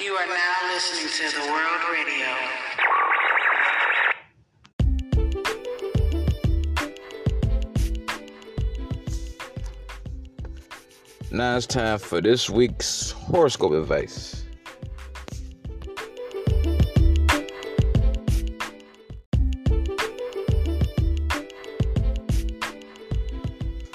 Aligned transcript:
You 0.00 0.12
are 0.12 0.26
now 0.28 0.54
listening 0.72 1.08
to 1.08 1.36
the 1.36 1.44
World 1.50 1.80
Radio. 1.92 2.26
Now 11.32 11.56
it's 11.56 11.66
time 11.66 11.98
for 11.98 12.20
this 12.20 12.48
week's 12.48 13.10
horoscope 13.10 13.72
advice. 13.72 14.44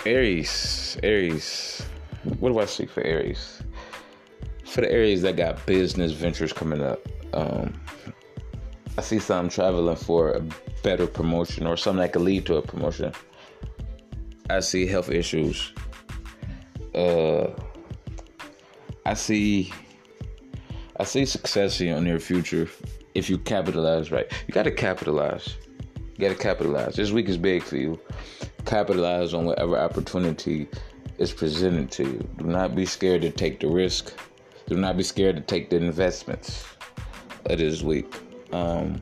Aries, 0.06 0.98
Aries. 1.02 1.86
What 2.40 2.52
do 2.52 2.60
I 2.60 2.66
see 2.66 2.88
for 2.88 3.02
Aries? 3.04 3.63
For 4.64 4.82
the 4.82 4.92
Aries 4.92 5.22
that 5.22 5.36
got 5.36 5.66
business 5.66 6.12
ventures 6.12 6.54
coming 6.54 6.82
up, 6.82 7.00
um, 7.34 7.74
I 8.98 9.02
see 9.02 9.20
some 9.20 9.50
traveling 9.50 9.96
for 9.96 10.32
a 10.32 10.42
better 10.84 11.08
promotion 11.08 11.68
or 11.68 11.78
something 11.78 12.02
that 12.02 12.14
could 12.14 12.22
lead 12.22 12.46
to 12.48 12.58
a 12.58 12.62
promotion. 12.62 13.14
I 14.50 14.60
see 14.60 14.86
health 14.86 15.10
issues. 15.10 15.74
Uh, 16.94 17.48
I 19.06 19.14
see, 19.14 19.72
I 21.00 21.04
see 21.04 21.26
success 21.26 21.82
in 21.82 22.06
your 22.06 22.20
future 22.20 22.70
if 23.16 23.30
you 23.30 23.38
capitalize 23.38 24.12
right. 24.12 24.32
You 24.48 24.54
got 24.54 24.64
to 24.64 24.72
capitalize. 24.72 25.56
You 25.96 26.28
got 26.28 26.30
to 26.30 26.42
capitalize. 26.42 26.96
This 26.96 27.12
week 27.12 27.30
is 27.30 27.38
big 27.38 27.64
for 27.64 27.78
you 27.78 28.00
capitalize 28.66 29.34
on 29.34 29.46
whatever 29.46 29.78
opportunity 29.78 30.68
is 31.18 31.32
presented 31.32 31.92
to 31.92 32.04
you. 32.04 32.30
Do 32.38 32.46
not 32.46 32.76
be 32.76 32.86
scared 32.86 33.22
to 33.22 33.32
take 33.32 33.60
the 33.60 33.68
risk. 33.68 34.14
Do 34.68 34.78
not 34.78 34.98
be 34.98 35.04
scared 35.04 35.36
to 35.36 35.42
take 35.42 35.70
the 35.70 35.78
investments 35.78 36.66
of 37.46 37.60
this 37.60 37.82
week. 37.82 38.14
Um, 38.52 39.02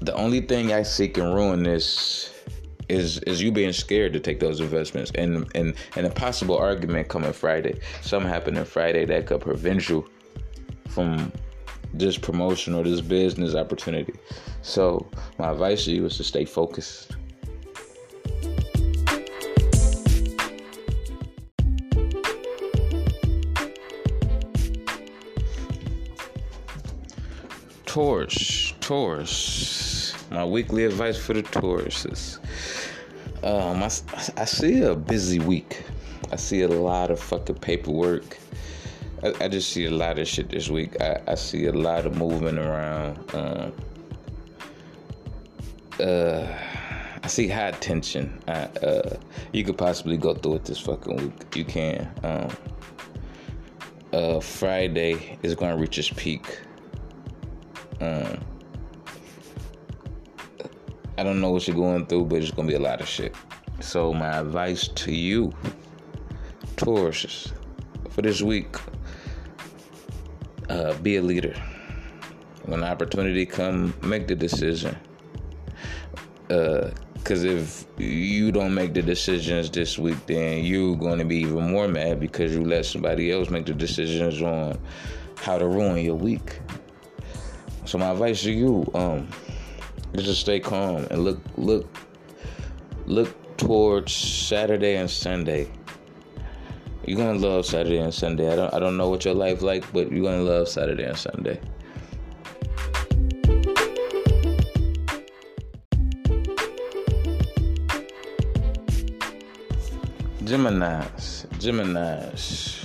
the 0.00 0.14
only 0.14 0.40
thing 0.40 0.72
I 0.72 0.82
see 0.82 1.08
can 1.08 1.32
ruin 1.32 1.62
this 1.62 2.32
is 2.88 3.20
is 3.20 3.40
you 3.40 3.52
being 3.52 3.72
scared 3.72 4.12
to 4.12 4.20
take 4.20 4.40
those 4.40 4.60
investments 4.60 5.12
and 5.14 5.48
and 5.54 5.74
and 5.96 6.06
a 6.06 6.10
possible 6.10 6.56
argument 6.56 7.08
coming 7.08 7.32
Friday. 7.32 7.80
Something 8.00 8.30
happening 8.30 8.64
Friday 8.64 9.04
that 9.06 9.26
could 9.26 9.40
prevent 9.40 9.88
you 9.88 10.08
from 10.88 11.32
this 11.94 12.18
promotion 12.18 12.74
or 12.74 12.82
this 12.84 13.00
business 13.00 13.54
opportunity. 13.54 14.14
So 14.62 15.08
my 15.38 15.50
advice 15.50 15.84
to 15.84 15.92
you 15.92 16.06
is 16.06 16.16
to 16.16 16.24
stay 16.24 16.44
focused. 16.44 17.16
Taurus, 27.92 28.72
Taurus. 28.80 30.14
My 30.30 30.46
weekly 30.46 30.86
advice 30.86 31.18
for 31.18 31.34
the 31.34 31.42
Tauruses. 31.42 32.38
Um, 33.42 33.82
I, 33.82 33.90
I 34.40 34.46
see 34.46 34.80
a 34.80 34.94
busy 34.94 35.40
week. 35.40 35.84
I 36.30 36.36
see 36.36 36.62
a 36.62 36.68
lot 36.68 37.10
of 37.10 37.20
fucking 37.20 37.56
paperwork. 37.56 38.38
I, 39.22 39.34
I 39.42 39.48
just 39.48 39.74
see 39.74 39.84
a 39.84 39.90
lot 39.90 40.18
of 40.18 40.26
shit 40.26 40.48
this 40.48 40.70
week. 40.70 40.98
I, 41.02 41.20
I 41.28 41.34
see 41.34 41.66
a 41.66 41.72
lot 41.72 42.06
of 42.06 42.16
movement 42.16 42.58
around. 42.58 43.34
Um, 43.34 43.72
uh, 46.00 46.46
I 47.22 47.26
see 47.26 47.46
high 47.46 47.72
tension. 47.72 48.42
I, 48.48 48.52
uh, 48.52 49.18
you 49.52 49.64
could 49.64 49.76
possibly 49.76 50.16
go 50.16 50.32
through 50.32 50.54
it 50.54 50.64
this 50.64 50.78
fucking 50.78 51.14
week. 51.14 51.56
You 51.56 51.66
can. 51.66 52.10
Um, 52.22 52.48
uh, 54.14 54.40
Friday 54.40 55.38
is 55.42 55.54
going 55.54 55.76
to 55.76 55.78
reach 55.78 55.98
its 55.98 56.08
peak. 56.08 56.58
Um, 58.02 58.40
I 61.16 61.22
don't 61.22 61.40
know 61.40 61.50
what 61.50 61.68
you're 61.68 61.76
going 61.76 62.06
through, 62.06 62.24
but 62.24 62.42
it's 62.42 62.50
to 62.50 62.62
be 62.64 62.74
a 62.74 62.80
lot 62.80 63.00
of 63.00 63.06
shit. 63.06 63.32
So, 63.78 64.12
my 64.12 64.38
advice 64.38 64.88
to 64.88 65.12
you, 65.12 65.52
Taurus, 66.76 67.52
for 68.10 68.22
this 68.22 68.42
week, 68.42 68.74
uh, 70.68 70.94
be 70.94 71.16
a 71.18 71.22
leader. 71.22 71.54
When 72.64 72.82
opportunity 72.82 73.46
come, 73.46 73.94
make 74.02 74.26
the 74.26 74.34
decision. 74.34 74.96
Uh, 76.50 76.90
if 77.30 77.86
you 77.98 78.50
don't 78.50 78.74
make 78.74 78.94
the 78.94 79.02
decisions 79.02 79.70
this 79.70 79.96
week, 79.96 80.26
then 80.26 80.64
you're 80.64 80.96
going 80.96 81.20
to 81.20 81.24
be 81.24 81.36
even 81.36 81.70
more 81.70 81.86
mad 81.86 82.18
because 82.18 82.52
you 82.52 82.64
let 82.64 82.84
somebody 82.84 83.30
else 83.30 83.48
make 83.48 83.66
the 83.66 83.74
decisions 83.74 84.42
on 84.42 84.76
how 85.36 85.56
to 85.56 85.68
ruin 85.68 86.04
your 86.04 86.16
week. 86.16 86.58
So 87.84 87.98
my 87.98 88.10
advice 88.10 88.42
to 88.42 88.52
you, 88.52 88.90
um, 88.94 89.28
is 90.12 90.24
to 90.24 90.34
stay 90.34 90.60
calm 90.60 91.06
and 91.10 91.24
look, 91.24 91.40
look, 91.56 91.86
look 93.06 93.56
towards 93.56 94.14
Saturday 94.14 94.96
and 94.96 95.10
Sunday. 95.10 95.68
You're 97.04 97.18
gonna 97.18 97.38
love 97.38 97.66
Saturday 97.66 97.98
and 97.98 98.14
Sunday. 98.14 98.52
I 98.52 98.56
don't, 98.56 98.72
I 98.74 98.78
don't 98.78 98.96
know 98.96 99.08
what 99.08 99.24
your 99.24 99.34
life 99.34 99.62
like, 99.62 99.90
but 99.92 100.12
you're 100.12 100.22
gonna 100.22 100.42
love 100.42 100.68
Saturday 100.68 101.04
and 101.04 101.16
Sunday. 101.16 101.60
Geminis, 110.44 111.46
Geminis. 111.58 112.78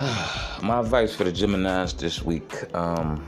My 0.62 0.78
advice 0.78 1.12
for 1.12 1.24
the 1.24 1.32
Geminis 1.32 1.98
this 1.98 2.22
week. 2.22 2.72
Um, 2.72 3.26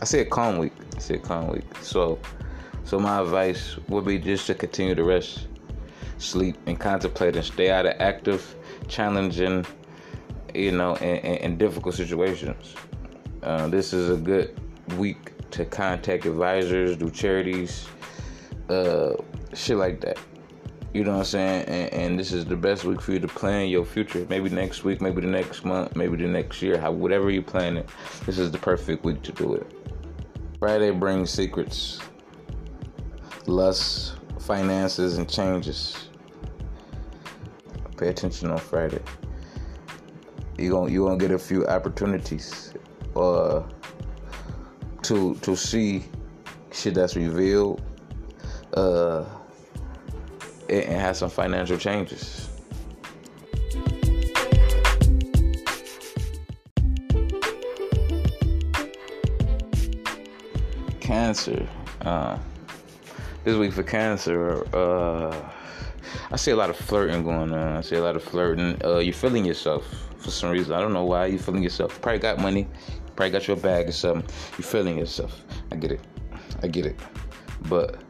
I 0.00 0.06
say 0.06 0.20
a 0.20 0.24
calm 0.24 0.56
week. 0.56 0.72
I 0.96 0.98
say 1.00 1.16
a 1.16 1.18
calm 1.18 1.48
week. 1.48 1.66
So, 1.82 2.18
so 2.84 2.98
my 2.98 3.20
advice 3.20 3.76
would 3.88 4.06
be 4.06 4.18
just 4.18 4.46
to 4.46 4.54
continue 4.54 4.94
to 4.94 5.04
rest, 5.04 5.48
sleep, 6.16 6.56
and 6.64 6.80
contemplate, 6.80 7.36
and 7.36 7.44
stay 7.44 7.70
out 7.70 7.84
of 7.84 7.92
active, 8.00 8.56
challenging, 8.88 9.66
you 10.54 10.72
know, 10.72 10.96
and, 10.96 11.58
difficult 11.58 11.94
situations. 11.94 12.74
Uh, 13.42 13.68
this 13.68 13.92
is 13.92 14.08
a 14.08 14.16
good 14.16 14.58
week 14.96 15.32
to 15.50 15.66
contact 15.66 16.24
advisors, 16.24 16.96
do 16.96 17.10
charities, 17.10 17.86
uh, 18.70 19.12
shit 19.52 19.76
like 19.76 20.00
that. 20.00 20.16
You 20.92 21.04
know 21.04 21.12
what 21.12 21.18
I'm 21.20 21.24
saying? 21.24 21.64
And, 21.68 21.92
and, 21.94 22.18
this 22.18 22.32
is 22.32 22.44
the 22.44 22.56
best 22.56 22.84
week 22.84 23.00
for 23.00 23.12
you 23.12 23.18
to 23.20 23.28
plan 23.28 23.68
your 23.68 23.84
future. 23.84 24.26
Maybe 24.28 24.50
next 24.50 24.84
week, 24.84 25.00
maybe 25.00 25.22
the 25.22 25.26
next 25.26 25.64
month, 25.64 25.96
maybe 25.96 26.18
the 26.18 26.28
next 26.28 26.60
year. 26.60 26.78
How 26.78 26.92
whatever 26.92 27.30
you 27.30 27.40
plan 27.40 27.78
it, 27.78 27.88
this 28.26 28.38
is 28.38 28.50
the 28.50 28.58
perfect 28.58 29.02
week 29.02 29.22
to 29.22 29.32
do 29.32 29.54
it. 29.54 29.66
Friday 30.58 30.90
brings 30.90 31.30
secrets, 31.30 31.98
lust, 33.46 34.16
finances, 34.38 35.16
and 35.16 35.28
changes. 35.28 36.08
Pay 37.96 38.08
attention 38.08 38.50
on 38.50 38.58
Friday. 38.58 39.00
You're 40.58 40.72
gonna 40.72 40.92
you 40.92 41.04
gonna 41.06 41.16
get 41.16 41.30
a 41.30 41.38
few 41.38 41.66
opportunities, 41.66 42.74
uh, 43.16 43.62
to 45.04 45.36
to 45.36 45.56
see 45.56 46.04
shit 46.70 46.94
that's 46.94 47.16
revealed. 47.16 47.80
Uh 48.74 49.24
and 50.72 51.00
have 51.00 51.16
some 51.16 51.28
financial 51.28 51.76
changes. 51.76 52.48
Cancer. 61.00 61.68
Uh, 62.00 62.38
this 63.44 63.56
week 63.56 63.72
for 63.72 63.82
Cancer, 63.82 64.66
uh, 64.74 65.34
I 66.30 66.36
see 66.36 66.52
a 66.52 66.56
lot 66.56 66.70
of 66.70 66.76
flirting 66.76 67.22
going 67.22 67.52
on. 67.52 67.76
I 67.76 67.80
see 67.82 67.96
a 67.96 68.02
lot 68.02 68.16
of 68.16 68.22
flirting. 68.22 68.80
Uh, 68.84 68.98
you're 68.98 69.12
feeling 69.12 69.44
yourself 69.44 69.86
for 70.18 70.30
some 70.30 70.50
reason. 70.50 70.72
I 70.72 70.80
don't 70.80 70.92
know 70.92 71.04
why 71.04 71.26
you're 71.26 71.38
feeling 71.38 71.62
yourself. 71.62 72.00
Probably 72.00 72.18
got 72.18 72.38
money. 72.38 72.66
Probably 73.14 73.30
got 73.30 73.46
your 73.46 73.56
bag 73.56 73.88
or 73.88 73.92
something. 73.92 74.28
You're 74.52 74.66
feeling 74.66 74.98
yourself. 74.98 75.42
I 75.70 75.76
get 75.76 75.92
it. 75.92 76.00
I 76.62 76.68
get 76.68 76.86
it. 76.86 76.98
But 77.68 78.00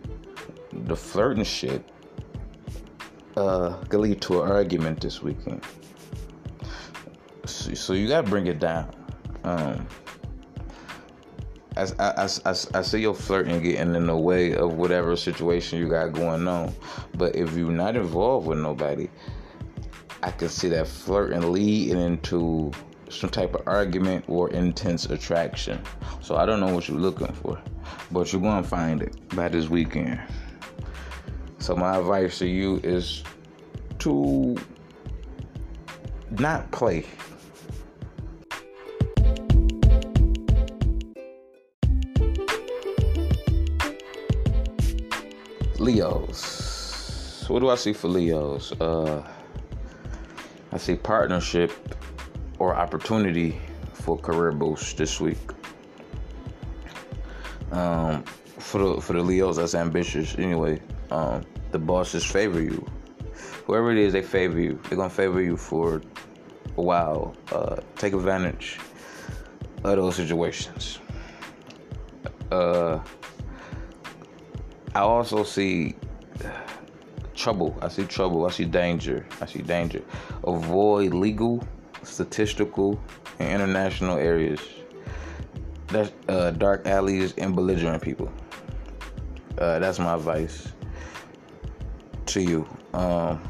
the 0.72 0.96
flirting 0.96 1.44
shit 1.44 1.84
uh, 3.36 3.76
could 3.88 4.00
lead 4.00 4.20
to 4.22 4.42
an 4.42 4.50
argument 4.50 5.00
this 5.00 5.22
weekend. 5.22 5.62
So, 7.44 7.74
so 7.74 7.92
you 7.92 8.08
gotta 8.08 8.28
bring 8.28 8.46
it 8.46 8.58
down. 8.58 8.94
Um, 9.44 9.86
I, 11.76 11.86
I, 11.98 12.28
I, 12.44 12.50
I 12.50 12.82
see 12.82 13.00
your 13.00 13.14
flirting 13.14 13.62
getting 13.62 13.94
in 13.94 14.06
the 14.06 14.16
way 14.16 14.54
of 14.54 14.74
whatever 14.74 15.16
situation 15.16 15.78
you 15.78 15.88
got 15.88 16.12
going 16.12 16.46
on. 16.46 16.74
But 17.14 17.34
if 17.34 17.56
you're 17.56 17.70
not 17.70 17.96
involved 17.96 18.46
with 18.46 18.58
nobody, 18.58 19.08
I 20.22 20.30
can 20.30 20.48
see 20.48 20.68
that 20.68 20.86
flirting 20.86 21.50
leading 21.50 21.98
into 21.98 22.70
some 23.08 23.30
type 23.30 23.54
of 23.54 23.66
argument 23.66 24.24
or 24.28 24.50
intense 24.50 25.06
attraction. 25.06 25.80
So 26.20 26.36
I 26.36 26.46
don't 26.46 26.60
know 26.60 26.74
what 26.74 26.88
you're 26.88 26.98
looking 26.98 27.32
for, 27.32 27.60
but 28.10 28.32
you're 28.32 28.42
gonna 28.42 28.66
find 28.66 29.02
it 29.02 29.16
by 29.34 29.48
this 29.48 29.68
weekend. 29.68 30.20
So 31.62 31.76
my 31.76 31.96
advice 31.96 32.40
to 32.40 32.46
you 32.48 32.80
is 32.82 33.22
to 34.00 34.56
not 36.32 36.68
play. 36.72 37.06
Leos. 45.78 47.44
What 47.46 47.60
do 47.60 47.70
I 47.70 47.76
see 47.76 47.92
for 47.92 48.08
Leos? 48.08 48.72
Uh, 48.80 49.24
I 50.72 50.78
see 50.78 50.96
partnership 50.96 51.70
or 52.58 52.74
opportunity 52.74 53.60
for 53.92 54.18
career 54.18 54.50
boost 54.50 54.96
this 54.96 55.20
week. 55.20 55.38
Um, 57.70 58.24
for 58.58 58.78
the 58.78 59.00
for 59.00 59.12
the 59.12 59.22
Leos 59.22 59.58
that's 59.58 59.76
ambitious 59.76 60.36
anyway. 60.38 60.80
Um, 61.12 61.44
the 61.72 61.78
bosses 61.78 62.24
favor 62.24 62.62
you. 62.62 62.86
Whoever 63.66 63.90
it 63.90 63.98
is, 63.98 64.12
they 64.12 64.22
favor 64.22 64.60
you. 64.60 64.78
They're 64.88 64.98
gonna 64.98 65.10
favor 65.10 65.40
you 65.40 65.56
for 65.56 66.02
a 66.76 66.82
while. 66.82 67.34
Uh, 67.50 67.76
take 67.96 68.12
advantage 68.12 68.78
of 69.82 69.96
those 69.96 70.16
situations. 70.16 70.98
Uh, 72.50 73.00
I 74.94 75.00
also 75.00 75.42
see 75.42 75.96
trouble. 77.34 77.76
I 77.80 77.88
see 77.88 78.04
trouble. 78.04 78.46
I 78.46 78.50
see 78.50 78.66
danger. 78.66 79.26
I 79.40 79.46
see 79.46 79.62
danger. 79.62 80.02
Avoid 80.44 81.14
legal, 81.14 81.66
statistical, 82.02 83.00
and 83.38 83.62
international 83.62 84.18
areas. 84.18 84.60
That's 85.86 86.12
uh, 86.28 86.50
dark 86.50 86.86
alleys 86.86 87.34
and 87.38 87.54
belligerent 87.54 88.02
people. 88.02 88.30
Uh, 89.58 89.78
that's 89.78 89.98
my 89.98 90.14
advice 90.14 90.72
to 92.32 92.42
you. 92.42 92.66
Um, 92.94 93.42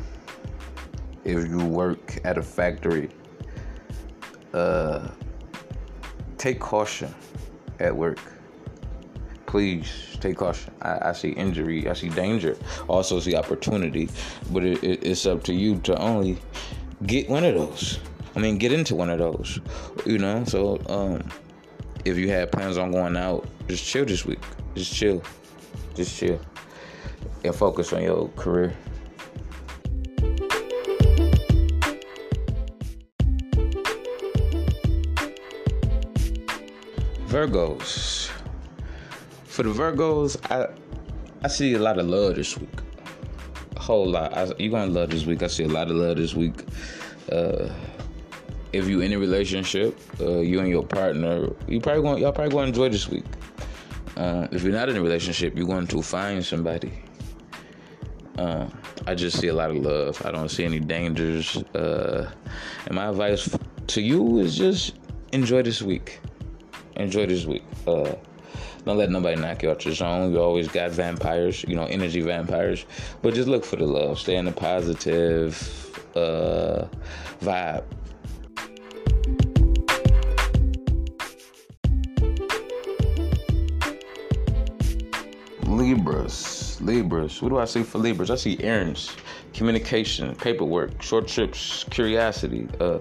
if 1.24 1.48
you 1.48 1.64
work 1.64 2.18
at 2.24 2.36
a 2.36 2.42
factory, 2.42 3.10
uh, 4.52 5.08
take 6.36 6.58
caution 6.58 7.14
at 7.78 7.94
work. 7.94 8.18
Please 9.46 10.16
take 10.20 10.36
caution. 10.36 10.72
I, 10.82 11.10
I 11.10 11.12
see 11.12 11.30
injury, 11.30 11.88
I 11.88 11.92
see 11.92 12.08
danger, 12.08 12.56
also 12.88 13.20
see 13.20 13.36
opportunity, 13.36 14.08
but 14.50 14.64
it, 14.64 14.82
it, 14.82 15.04
it's 15.04 15.26
up 15.26 15.44
to 15.44 15.54
you 15.54 15.78
to 15.80 15.96
only 15.98 16.38
get 17.06 17.28
one 17.28 17.44
of 17.44 17.54
those. 17.54 18.00
I 18.34 18.40
mean, 18.40 18.56
get 18.58 18.72
into 18.72 18.94
one 18.94 19.10
of 19.10 19.18
those, 19.18 19.60
you 20.06 20.18
know. 20.18 20.42
So, 20.44 20.80
um, 20.88 21.28
if 22.04 22.16
you 22.16 22.30
had 22.30 22.50
plans 22.50 22.78
on 22.78 22.90
going 22.90 23.16
out, 23.16 23.46
just 23.68 23.84
chill 23.84 24.06
this 24.06 24.24
week. 24.24 24.40
Just 24.74 24.94
chill, 24.94 25.22
just 25.94 26.16
chill, 26.16 26.40
and 27.44 27.54
focus 27.54 27.92
on 27.92 28.02
your 28.02 28.28
career. 28.36 28.74
Virgos. 37.26 38.30
For 39.44 39.62
the 39.62 39.70
Virgos, 39.70 40.36
I 40.50 40.68
I 41.42 41.48
see 41.48 41.74
a 41.74 41.78
lot 41.78 41.98
of 41.98 42.06
love 42.06 42.36
this 42.36 42.58
week. 42.58 42.68
A 43.76 43.80
whole 43.80 44.06
lot. 44.06 44.36
I, 44.36 44.52
you're 44.58 44.70
gonna 44.70 44.92
love 44.92 45.10
this 45.10 45.24
week. 45.24 45.42
I 45.42 45.46
see 45.46 45.64
a 45.64 45.68
lot 45.68 45.90
of 45.90 45.96
love 45.96 46.18
this 46.18 46.34
week. 46.34 46.62
Uh, 47.30 47.68
if 48.72 48.86
you 48.86 49.00
in 49.00 49.12
a 49.12 49.18
relationship, 49.18 49.98
uh, 50.20 50.40
you 50.40 50.60
and 50.60 50.68
your 50.68 50.84
partner, 50.84 51.48
you 51.68 51.80
probably 51.80 52.02
going 52.02 52.22
y'all 52.22 52.32
probably 52.32 52.52
gonna 52.52 52.68
enjoy 52.68 52.90
this 52.90 53.08
week. 53.08 53.24
Uh, 54.16 54.46
if 54.52 54.62
you're 54.62 54.72
not 54.72 54.90
in 54.90 54.96
a 54.96 55.02
relationship, 55.02 55.56
you're 55.56 55.66
going 55.66 55.86
to 55.86 56.02
find 56.02 56.44
somebody. 56.44 56.92
Uh, 58.38 58.66
I 59.06 59.14
just 59.14 59.38
see 59.38 59.48
a 59.48 59.54
lot 59.54 59.70
of 59.70 59.76
love. 59.76 60.24
I 60.24 60.30
don't 60.30 60.48
see 60.48 60.64
any 60.64 60.80
dangers. 60.80 61.56
Uh, 61.74 62.30
and 62.86 62.94
my 62.94 63.08
advice 63.08 63.56
to 63.88 64.00
you 64.00 64.38
is 64.38 64.56
just 64.56 64.94
enjoy 65.32 65.62
this 65.62 65.82
week 65.82 66.20
enjoy 66.96 67.26
this 67.26 67.44
week. 67.44 67.64
Uh, 67.86 68.14
don't 68.84 68.96
let 68.96 69.10
nobody 69.10 69.40
knock 69.40 69.62
you 69.62 69.70
out 69.70 69.84
your 69.84 69.94
zone. 69.94 70.32
You 70.32 70.40
always 70.40 70.68
got 70.68 70.90
vampires, 70.90 71.64
you 71.68 71.76
know, 71.76 71.84
energy 71.84 72.20
vampires. 72.20 72.84
But 73.22 73.34
just 73.34 73.48
look 73.48 73.64
for 73.64 73.76
the 73.76 73.86
love. 73.86 74.18
Stay 74.18 74.36
in 74.36 74.44
the 74.44 74.52
positive 74.52 75.56
uh, 76.16 76.86
vibe. 77.40 77.84
Libras. 85.64 86.51
Libras. 86.82 87.40
What 87.40 87.50
do 87.50 87.58
I 87.58 87.64
see 87.64 87.82
for 87.82 87.98
Libras? 87.98 88.30
I 88.30 88.36
see 88.36 88.58
errands, 88.60 89.14
communication, 89.54 90.34
paperwork, 90.34 91.02
short 91.02 91.28
trips, 91.28 91.84
curiosity, 91.84 92.68
uh, 92.80 92.98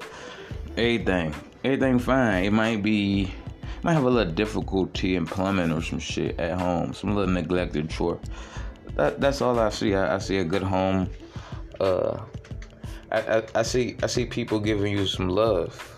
everything. 0.77 1.33
Everything 1.63 1.99
fine. 1.99 2.45
It 2.45 2.53
might 2.53 2.81
be 2.81 3.33
might 3.83 3.93
have 3.93 4.03
a 4.03 4.09
little 4.09 4.31
difficulty 4.31 5.15
in 5.15 5.25
plumbing 5.25 5.71
or 5.71 5.81
some 5.81 5.99
shit 5.99 6.39
at 6.39 6.59
home, 6.59 6.93
some 6.93 7.15
little 7.15 7.33
neglected 7.33 7.89
chore. 7.89 8.19
That 8.95 9.19
that's 9.19 9.41
all 9.41 9.59
I 9.59 9.69
see. 9.69 9.95
I, 9.95 10.15
I 10.15 10.17
see 10.19 10.37
a 10.37 10.43
good 10.43 10.63
home. 10.63 11.09
Uh, 11.79 12.19
I, 13.11 13.19
I, 13.19 13.43
I 13.55 13.61
see 13.63 13.97
I 14.03 14.07
see 14.07 14.25
people 14.25 14.59
giving 14.59 14.91
you 14.91 15.05
some 15.05 15.29
love 15.29 15.91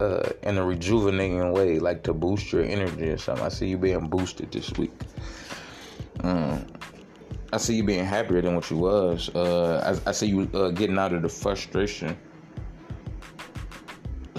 uh, 0.00 0.30
in 0.42 0.58
a 0.58 0.64
rejuvenating 0.64 1.52
way, 1.52 1.78
like 1.78 2.02
to 2.04 2.12
boost 2.12 2.52
your 2.52 2.64
energy 2.64 3.10
or 3.10 3.18
something. 3.18 3.44
I 3.44 3.48
see 3.48 3.68
you 3.68 3.78
being 3.78 4.08
boosted 4.08 4.52
this 4.52 4.72
week. 4.72 4.92
Um, 6.20 6.66
I 7.52 7.58
see 7.58 7.76
you 7.76 7.84
being 7.84 8.04
happier 8.04 8.40
than 8.42 8.54
what 8.54 8.70
you 8.70 8.78
was. 8.78 9.28
Uh, 9.34 9.98
I, 10.06 10.10
I 10.10 10.12
see 10.12 10.26
you 10.26 10.50
uh, 10.54 10.70
getting 10.70 10.98
out 10.98 11.12
of 11.12 11.22
the 11.22 11.28
frustration 11.28 12.16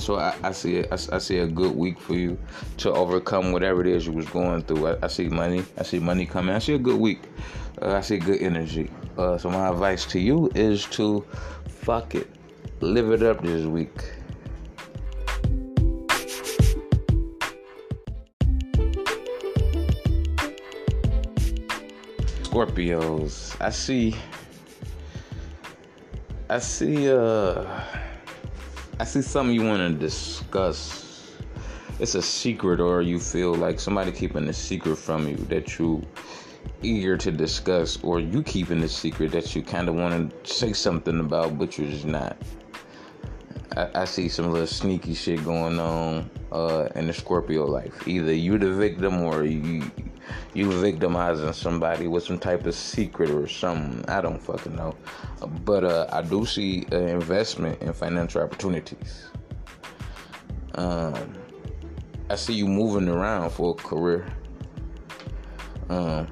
so 0.06 0.18
I, 0.18 0.36
I 0.44 0.51
see 0.51 0.77
it. 0.77 0.88
I, 0.92 1.16
I, 1.16 1.18
see 1.18 1.39
a 1.39 1.48
good 1.48 1.75
week 1.75 2.00
for 2.00 2.13
you 2.13 2.38
to 2.77 2.92
overcome 2.92 3.51
whatever 3.51 3.81
it 3.81 3.88
is 3.88 4.06
you 4.06 4.13
was 4.13 4.27
going 4.27 4.62
through. 4.63 4.98
I, 5.01 5.07
see 5.07 5.27
money. 5.27 5.66
I 5.77 5.83
see 5.83 6.00
money 6.00 6.25
coming. 6.25 6.54
I 6.54 6.60
see 6.60 6.75
a 6.75 6.80
good 6.80 7.00
week. 7.00 7.22
Uh, 7.81 7.94
I 7.94 8.01
see 8.01 8.18
good 8.18 8.42
energy. 8.42 8.92
Uh, 9.18 9.38
so 9.38 9.50
my 9.50 9.68
advice 9.68 10.06
to 10.06 10.19
you 10.19 10.51
is 10.54 10.86
to 10.88 11.25
fuck 11.68 12.13
it, 12.13 12.30
live 12.81 13.12
it 13.12 13.24
up 13.24 13.42
this 13.42 13.66
week. 13.66 14.04
Scorpios. 22.65 23.56
I 23.62 23.69
see. 23.69 24.15
I 26.50 26.59
see. 26.59 27.12
Uh 27.12 27.83
I 29.00 29.03
see 29.03 29.21
something 29.21 29.53
you 29.53 29.63
want 29.63 29.79
to 29.79 30.00
discuss. 30.00 31.34
It's 32.00 32.15
a 32.15 32.22
secret, 32.22 32.79
or 32.79 33.01
you 33.01 33.19
feel 33.19 33.53
like 33.53 33.79
somebody 33.79 34.12
keeping 34.12 34.48
a 34.48 34.53
secret 34.53 34.98
from 34.98 35.27
you 35.27 35.36
that 35.50 35.77
you 35.77 36.01
eager 36.81 37.17
to 37.17 37.31
discuss, 37.31 38.01
or 38.03 38.19
you 38.19 38.41
keeping 38.41 38.81
a 38.84 38.88
secret 38.88 39.31
that 39.31 39.55
you 39.55 39.63
kind 39.63 39.89
of 39.89 39.95
want 39.95 40.43
to 40.43 40.53
say 40.53 40.72
something 40.72 41.19
about, 41.19 41.57
but 41.57 41.77
you're 41.77 41.89
just 41.89 42.05
not. 42.05 42.38
I, 43.75 43.89
I, 43.93 44.05
see 44.05 44.29
some 44.29 44.51
little 44.51 44.67
sneaky 44.67 45.13
shit 45.13 45.43
going 45.43 45.79
on 45.79 46.29
uh, 46.51 46.88
in 46.95 47.07
the 47.07 47.13
Scorpio 47.13 47.65
life. 47.65 48.07
Either 48.07 48.34
you're 48.34 48.60
the 48.60 48.72
victim 48.72 49.22
or 49.22 49.43
you 49.43 49.91
you 50.55 50.71
victimizing 50.71 51.51
somebody 51.51 52.07
with 52.07 52.24
some 52.24 52.39
type 52.39 52.65
of 52.65 52.74
secret 52.74 53.29
or 53.29 53.45
something. 53.45 54.05
I 54.09 54.21
don't 54.21 54.41
fucking 54.41 54.75
know. 54.75 54.95
But 55.65 55.83
uh, 55.83 56.07
I 56.12 56.21
do 56.21 56.45
see 56.45 56.85
an 56.91 57.09
investment 57.09 57.81
in 57.81 57.91
financial 57.91 58.41
opportunities. 58.41 59.29
Um, 60.75 61.33
I 62.29 62.35
see 62.35 62.53
you 62.53 62.67
moving 62.67 63.09
around 63.09 63.50
for 63.51 63.71
a 63.71 63.74
career. 63.74 64.25
Um, 65.89 66.27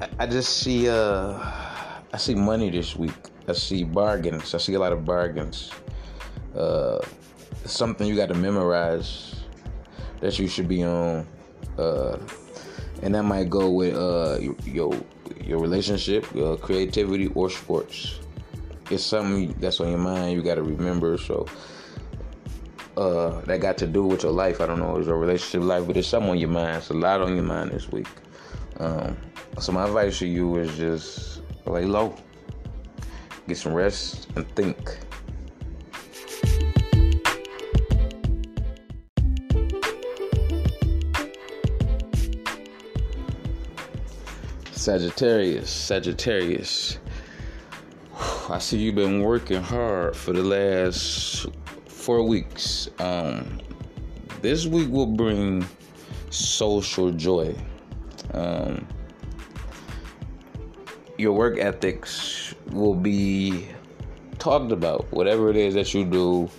I, 0.00 0.08
I 0.20 0.26
just 0.26 0.58
see 0.58 0.88
uh, 0.88 1.38
I 2.12 2.16
see 2.16 2.34
money 2.34 2.70
this 2.70 2.96
week. 2.96 3.12
I 3.46 3.52
see 3.52 3.84
bargains. 3.84 4.54
I 4.54 4.58
see 4.58 4.74
a 4.74 4.78
lot 4.78 4.92
of 4.92 5.04
bargains. 5.04 5.70
Uh, 6.56 7.00
something 7.66 8.06
you 8.06 8.16
got 8.16 8.28
to 8.28 8.34
memorize 8.34 9.33
that 10.24 10.38
you 10.38 10.48
should 10.48 10.66
be 10.66 10.82
on, 10.82 11.26
uh, 11.76 12.16
and 13.02 13.14
that 13.14 13.24
might 13.24 13.50
go 13.50 13.68
with 13.68 13.94
uh, 13.94 14.38
your 14.64 14.96
your 15.44 15.58
relationship, 15.60 16.24
your 16.34 16.56
creativity, 16.56 17.26
or 17.34 17.50
sports. 17.50 18.20
It's 18.90 19.04
something 19.04 19.52
that's 19.60 19.80
on 19.80 19.90
your 19.90 19.98
mind. 19.98 20.32
You 20.32 20.42
got 20.42 20.54
to 20.54 20.62
remember. 20.62 21.18
So 21.18 21.46
uh, 22.96 23.42
that 23.42 23.60
got 23.60 23.76
to 23.78 23.86
do 23.86 24.06
with 24.06 24.22
your 24.22 24.32
life. 24.32 24.62
I 24.62 24.66
don't 24.66 24.78
know, 24.78 24.96
it's 24.96 25.06
your 25.06 25.18
relationship 25.18 25.60
life, 25.60 25.86
but 25.86 25.98
it's 25.98 26.08
something 26.08 26.30
on 26.30 26.38
your 26.38 26.48
mind. 26.48 26.78
It's 26.78 26.88
a 26.88 26.94
lot 26.94 27.20
on 27.20 27.34
your 27.34 27.44
mind 27.44 27.72
this 27.72 27.92
week. 27.92 28.08
Um, 28.78 29.18
so 29.60 29.72
my 29.72 29.84
advice 29.84 30.20
to 30.20 30.26
you 30.26 30.56
is 30.56 30.74
just 30.78 31.42
lay 31.66 31.84
low, 31.84 32.16
get 33.46 33.58
some 33.58 33.74
rest, 33.74 34.28
and 34.36 34.48
think. 34.56 34.98
Sagittarius, 44.84 45.70
Sagittarius. 45.70 46.98
I 48.50 48.58
see 48.58 48.76
you've 48.76 48.96
been 48.96 49.22
working 49.22 49.62
hard 49.62 50.14
for 50.14 50.34
the 50.34 50.42
last 50.42 51.46
four 51.86 52.22
weeks. 52.22 52.90
Um, 52.98 53.62
this 54.42 54.66
week 54.66 54.90
will 54.90 55.06
bring 55.06 55.66
social 56.28 57.10
joy. 57.12 57.56
Um, 58.34 58.86
your 61.16 61.32
work 61.32 61.56
ethics 61.58 62.54
will 62.66 62.94
be 62.94 63.66
talked 64.38 64.70
about. 64.70 65.10
Whatever 65.14 65.48
it 65.48 65.56
is 65.56 65.72
that 65.72 65.94
you 65.94 66.04
do, 66.04 66.50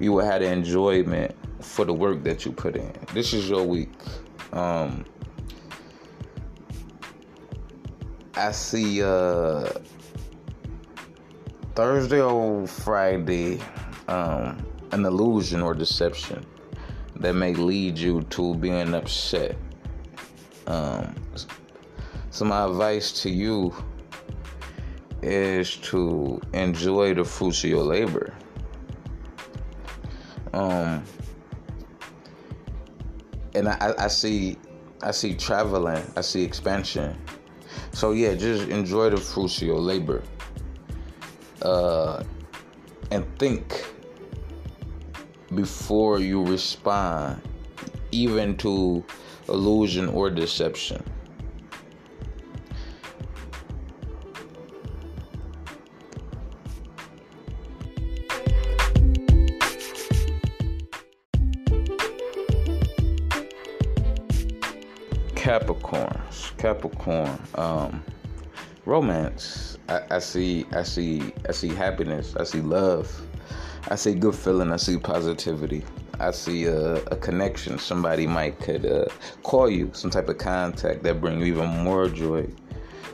you 0.00 0.14
will 0.14 0.24
have 0.24 0.40
the 0.40 0.50
enjoyment 0.50 1.36
for 1.60 1.84
the 1.84 1.92
work 1.92 2.22
that 2.24 2.46
you 2.46 2.52
put 2.52 2.76
in. 2.76 2.94
This 3.12 3.34
is 3.34 3.50
your 3.50 3.62
week. 3.62 3.92
Um, 4.54 5.04
I 8.36 8.50
see 8.50 9.02
uh, 9.02 9.68
Thursday 11.74 12.20
or 12.20 12.66
Friday 12.66 13.60
um, 14.08 14.66
an 14.90 15.04
illusion 15.04 15.62
or 15.62 15.72
deception 15.72 16.44
that 17.16 17.34
may 17.34 17.54
lead 17.54 17.96
you 17.96 18.22
to 18.30 18.54
being 18.56 18.92
upset. 18.94 19.56
Um, 20.66 21.14
so 22.30 22.44
my 22.44 22.64
advice 22.64 23.12
to 23.22 23.30
you 23.30 23.72
is 25.22 25.76
to 25.76 26.40
enjoy 26.52 27.14
the 27.14 27.24
fruits 27.24 27.62
of 27.62 27.70
your 27.70 27.84
labor. 27.84 28.34
Um, 30.52 31.04
and 33.54 33.68
I, 33.68 33.94
I 33.98 34.08
see, 34.08 34.58
I 35.02 35.12
see 35.12 35.34
traveling, 35.34 36.02
I 36.16 36.20
see 36.20 36.42
expansion. 36.42 37.16
So 37.94 38.10
yeah, 38.10 38.34
just 38.34 38.68
enjoy 38.68 39.10
the 39.10 39.16
fruits 39.16 39.62
of 39.62 39.68
your 39.68 39.78
labor. 39.78 40.22
Uh, 41.62 42.24
and 43.12 43.24
think 43.38 43.86
before 45.54 46.18
you 46.18 46.44
respond, 46.44 47.40
even 48.10 48.56
to 48.58 49.04
illusion 49.48 50.08
or 50.08 50.28
deception. 50.28 51.02
Capricorns, 65.44 66.56
Capricorn, 66.56 67.38
um, 67.56 68.02
romance. 68.86 69.76
I, 69.90 70.00
I 70.12 70.18
see, 70.18 70.64
I 70.72 70.82
see, 70.82 71.34
I 71.46 71.52
see 71.52 71.68
happiness. 71.68 72.34
I 72.34 72.44
see 72.44 72.62
love. 72.62 73.14
I 73.88 73.96
see 73.96 74.14
good 74.14 74.34
feeling. 74.34 74.72
I 74.72 74.76
see 74.76 74.96
positivity. 74.96 75.84
I 76.18 76.30
see 76.30 76.64
a, 76.64 76.94
a 76.94 77.16
connection. 77.16 77.78
Somebody 77.78 78.26
might 78.26 78.58
could 78.58 78.86
uh, 78.86 79.04
call 79.42 79.68
you, 79.68 79.90
some 79.92 80.10
type 80.10 80.30
of 80.30 80.38
contact 80.38 81.02
that 81.02 81.20
bring 81.20 81.40
you 81.40 81.44
even 81.44 81.68
more 81.68 82.08
joy, 82.08 82.48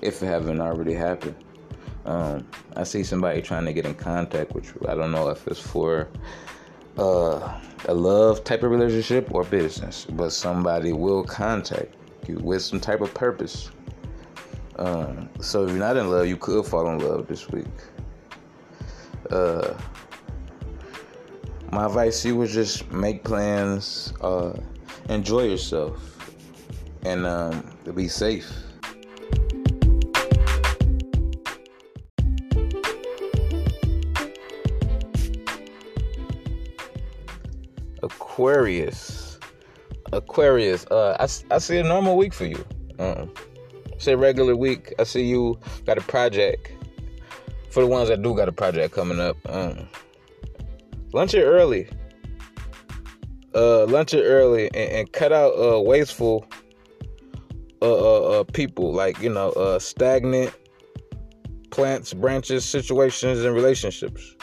if 0.00 0.22
it 0.22 0.26
haven't 0.26 0.60
already 0.60 0.94
happened. 0.94 1.34
Um, 2.04 2.46
I 2.76 2.84
see 2.84 3.02
somebody 3.02 3.42
trying 3.42 3.64
to 3.64 3.72
get 3.72 3.86
in 3.86 3.96
contact 3.96 4.52
with 4.54 4.66
you. 4.66 4.86
I 4.88 4.94
don't 4.94 5.10
know 5.10 5.30
if 5.30 5.48
it's 5.48 5.58
for 5.58 6.06
uh, 6.96 7.60
a 7.86 7.92
love 7.92 8.44
type 8.44 8.62
of 8.62 8.70
relationship 8.70 9.34
or 9.34 9.42
business, 9.42 10.06
but 10.08 10.30
somebody 10.30 10.92
will 10.92 11.24
contact 11.24 11.96
you 12.30 12.38
with 12.38 12.62
some 12.62 12.80
type 12.80 13.00
of 13.00 13.12
purpose. 13.14 13.70
Um, 14.76 15.28
so 15.40 15.64
if 15.64 15.70
you're 15.70 15.78
not 15.78 15.96
in 15.96 16.10
love, 16.10 16.26
you 16.26 16.36
could 16.36 16.64
fall 16.64 16.88
in 16.90 16.98
love 16.98 17.26
this 17.26 17.48
week. 17.50 17.66
Uh, 19.30 19.74
my 21.70 21.86
advice 21.86 22.22
to 22.22 22.28
you 22.28 22.36
was 22.36 22.52
just 22.52 22.90
make 22.90 23.22
plans, 23.22 24.12
uh, 24.22 24.58
enjoy 25.08 25.44
yourself, 25.44 26.32
and 27.04 27.26
um, 27.26 27.70
be 27.94 28.08
safe. 28.08 28.50
Aquarius. 38.02 39.29
Aquarius. 40.12 40.86
Uh, 40.90 41.16
I, 41.18 41.54
I 41.54 41.58
see 41.58 41.78
a 41.78 41.82
normal 41.82 42.16
week 42.16 42.34
for 42.34 42.46
you. 42.46 42.64
Uh, 42.98 43.26
say 43.98 44.14
regular 44.14 44.56
week. 44.56 44.92
I 44.98 45.04
see 45.04 45.24
you 45.24 45.58
got 45.84 45.98
a 45.98 46.02
project. 46.02 46.72
For 47.70 47.82
the 47.82 47.86
ones 47.86 48.08
that 48.08 48.20
do 48.20 48.34
got 48.34 48.48
a 48.48 48.52
project 48.52 48.92
coming 48.92 49.20
up, 49.20 49.36
um, 49.48 49.88
lunch 51.12 51.34
it 51.34 51.44
early. 51.44 51.88
Uh, 53.54 53.86
lunch 53.86 54.12
it 54.12 54.24
early 54.24 54.66
and, 54.74 54.92
and 54.92 55.12
cut 55.12 55.32
out 55.32 55.52
uh, 55.52 55.80
wasteful 55.80 56.44
uh, 57.82 57.86
uh, 57.86 58.40
uh, 58.40 58.44
people 58.44 58.92
like 58.92 59.18
you 59.20 59.30
know 59.30 59.50
uh, 59.52 59.78
stagnant 59.78 60.52
plants, 61.70 62.12
branches, 62.12 62.64
situations, 62.64 63.42
and 63.42 63.54
relationships. 63.54 64.36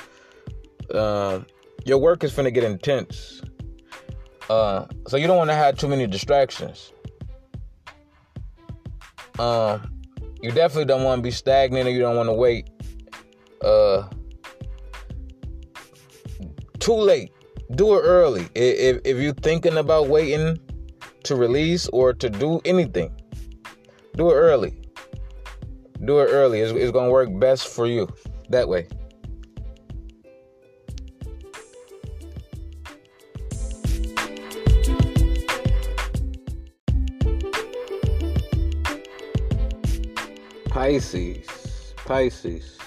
Your 1.86 2.00
work 2.00 2.24
is 2.24 2.34
gonna 2.34 2.52
get 2.52 2.64
intense. 2.64 3.42
Uh, 4.50 4.86
so 5.08 5.18
you 5.18 5.28
don't 5.28 5.38
want 5.38 5.50
to 5.50 5.56
have 5.56 5.78
too 5.78 5.88
many 5.88 6.08
distractions. 6.08 6.94
Uh, 9.38 9.80
you 10.42 10.52
definitely 10.52 10.86
don't 10.86 11.04
want 11.04 11.20
to 11.20 11.24
be 11.24 11.32
stagnant, 11.32 11.88
or 11.88 11.92
you 11.92 12.00
don't 12.00 12.16
want 12.16 12.30
to 12.30 12.34
wait. 12.34 12.70
Uh, 13.62 14.08
too 16.80 16.94
late. 16.94 17.32
Do 17.76 17.98
it 17.98 18.02
early. 18.02 18.48
If 18.56 19.02
if 19.04 19.18
you're 19.18 19.34
thinking 19.34 19.78
about 19.78 20.08
waiting 20.08 20.58
to 21.24 21.36
release 21.36 21.88
or 21.90 22.14
to 22.14 22.30
do 22.30 22.62
anything, 22.64 23.12
do 24.16 24.30
it 24.32 24.36
early. 24.36 24.80
Do 26.06 26.20
it 26.20 26.28
early. 26.28 26.62
It's, 26.62 26.72
it's 26.72 26.92
gonna 26.92 27.12
work 27.12 27.30
best 27.40 27.68
for 27.68 27.88
you 27.88 28.08
that 28.50 28.70
way. 28.70 28.88
Pisces. 40.88 41.94
Pisces. 42.06 42.78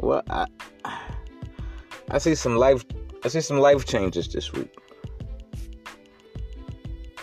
Well, 0.00 0.22
I 0.28 0.44
I 2.10 2.18
see 2.18 2.34
some 2.34 2.56
life 2.56 2.84
I 3.24 3.28
see 3.28 3.40
some 3.40 3.56
life 3.58 3.86
changes 3.86 4.28
this 4.28 4.52
week. 4.52 4.70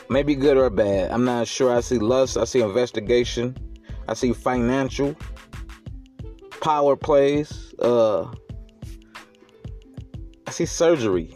Maybe 0.09 0.33
good 0.33 0.57
or 0.57 0.71
bad. 0.71 1.11
I'm 1.11 1.23
not 1.23 1.47
sure. 1.47 1.71
I 1.71 1.81
see 1.81 1.99
lust, 1.99 2.37
I 2.37 2.45
see 2.45 2.61
investigation, 2.61 3.55
I 4.07 4.15
see 4.15 4.33
financial 4.33 5.15
power 6.59 6.95
plays, 6.95 7.75
uh 7.77 8.23
I 10.47 10.51
see 10.51 10.65
surgery. 10.65 11.35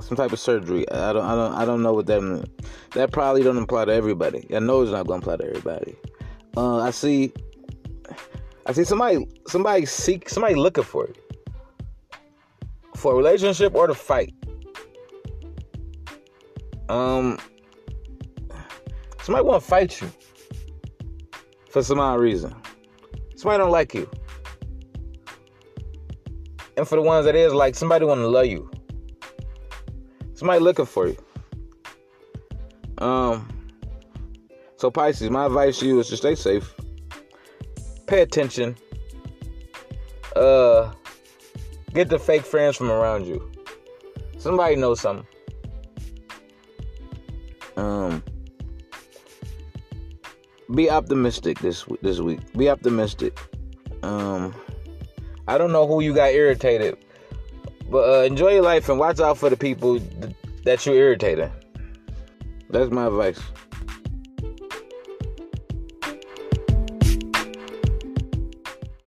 Some 0.00 0.16
type 0.16 0.32
of 0.32 0.40
surgery. 0.40 0.90
I 0.90 1.12
don't 1.12 1.26
I 1.26 1.34
don't 1.34 1.52
I 1.52 1.64
don't 1.66 1.82
know 1.82 1.92
what 1.92 2.06
that 2.06 2.22
means. 2.22 2.59
That 2.94 3.12
probably 3.12 3.42
don't 3.42 3.56
apply 3.56 3.84
to 3.86 3.92
everybody. 3.92 4.46
I 4.54 4.58
know 4.58 4.82
it's 4.82 4.90
not 4.90 5.06
gonna 5.06 5.20
apply 5.20 5.36
to 5.36 5.44
everybody. 5.44 5.96
Uh 6.56 6.78
I 6.78 6.90
see 6.90 7.32
I 8.66 8.72
see 8.72 8.84
somebody 8.84 9.26
somebody 9.48 9.86
seek 9.86 10.28
somebody 10.28 10.54
looking 10.54 10.84
for 10.84 11.06
it, 11.06 11.16
for 12.94 13.14
a 13.14 13.16
relationship 13.16 13.74
or 13.74 13.86
to 13.86 13.94
fight. 13.94 14.34
Um, 16.88 17.38
somebody 19.22 19.44
want 19.44 19.62
to 19.62 19.68
fight 19.68 20.00
you 20.00 20.10
for 21.70 21.82
some 21.82 22.00
odd 22.00 22.20
reason. 22.20 22.54
Somebody 23.36 23.58
don't 23.58 23.70
like 23.70 23.94
you, 23.94 24.10
and 26.76 26.86
for 26.86 26.96
the 26.96 27.02
ones 27.02 27.26
that 27.26 27.34
is 27.34 27.54
like, 27.54 27.74
somebody 27.74 28.04
want 28.04 28.20
to 28.20 28.28
love 28.28 28.46
you. 28.46 28.70
Somebody 30.34 30.60
looking 30.60 30.86
for 30.86 31.06
you. 31.06 31.16
Um. 33.00 33.48
So 34.76 34.90
Pisces, 34.90 35.30
my 35.30 35.46
advice 35.46 35.78
to 35.80 35.86
you 35.86 36.00
is 36.00 36.08
to 36.08 36.16
stay 36.16 36.34
safe. 36.34 36.74
Pay 38.06 38.22
attention. 38.22 38.76
Uh 40.34 40.92
Get 41.92 42.08
the 42.08 42.18
fake 42.18 42.44
friends 42.44 42.76
from 42.76 42.90
around 42.90 43.26
you. 43.26 43.50
Somebody 44.38 44.76
knows 44.76 45.00
something. 45.00 45.26
Um, 47.76 48.22
be 50.74 50.88
optimistic 50.88 51.58
this 51.58 51.84
this 52.00 52.20
week. 52.20 52.40
Be 52.56 52.68
optimistic. 52.68 53.36
Um, 54.02 54.54
I 55.48 55.58
don't 55.58 55.72
know 55.72 55.86
who 55.86 56.00
you 56.00 56.14
got 56.14 56.32
irritated, 56.32 56.96
but 57.90 58.08
uh, 58.08 58.22
enjoy 58.22 58.52
your 58.52 58.62
life 58.62 58.88
and 58.88 58.98
watch 58.98 59.18
out 59.18 59.38
for 59.38 59.50
the 59.50 59.56
people 59.56 59.98
th- 59.98 60.36
that 60.64 60.86
you're 60.86 60.94
irritating. 60.94 61.50
That's 62.70 62.90
my 62.92 63.06
advice. 63.06 63.69